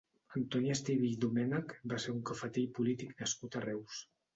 [0.37, 4.07] Antoni Estivill Domènech va ser un cafeter i polític nascut a Reus.